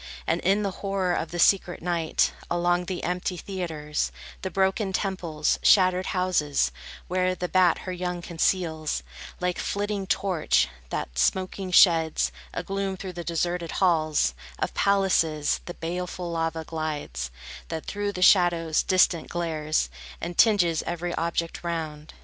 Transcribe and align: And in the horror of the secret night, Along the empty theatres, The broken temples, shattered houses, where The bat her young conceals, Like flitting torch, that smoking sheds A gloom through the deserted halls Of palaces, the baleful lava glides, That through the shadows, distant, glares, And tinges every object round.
And 0.25 0.41
in 0.41 0.63
the 0.63 0.71
horror 0.81 1.13
of 1.13 1.29
the 1.29 1.37
secret 1.37 1.79
night, 1.79 2.33
Along 2.49 2.85
the 2.85 3.03
empty 3.03 3.37
theatres, 3.37 4.11
The 4.41 4.49
broken 4.49 4.93
temples, 4.93 5.59
shattered 5.61 6.07
houses, 6.07 6.71
where 7.07 7.35
The 7.35 7.47
bat 7.47 7.77
her 7.85 7.91
young 7.91 8.23
conceals, 8.23 9.03
Like 9.39 9.59
flitting 9.59 10.07
torch, 10.07 10.67
that 10.89 11.19
smoking 11.19 11.69
sheds 11.69 12.31
A 12.51 12.63
gloom 12.63 12.97
through 12.97 13.13
the 13.13 13.23
deserted 13.23 13.73
halls 13.73 14.33
Of 14.57 14.73
palaces, 14.73 15.61
the 15.65 15.75
baleful 15.75 16.31
lava 16.31 16.63
glides, 16.63 17.29
That 17.67 17.85
through 17.85 18.13
the 18.13 18.23
shadows, 18.23 18.81
distant, 18.81 19.29
glares, 19.29 19.87
And 20.19 20.35
tinges 20.35 20.81
every 20.87 21.13
object 21.13 21.63
round. 21.63 22.15